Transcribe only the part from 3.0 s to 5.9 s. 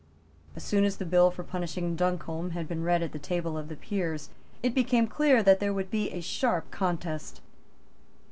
at the table of the Peers, it became clear that there